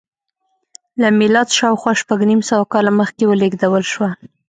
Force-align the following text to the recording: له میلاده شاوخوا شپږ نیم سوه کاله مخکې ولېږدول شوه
له 1.01 1.07
میلاده 1.19 1.55
شاوخوا 1.59 1.91
شپږ 2.01 2.19
نیم 2.29 2.41
سوه 2.49 2.65
کاله 2.73 2.91
مخکې 2.99 3.23
ولېږدول 3.27 3.83
شوه 3.93 4.09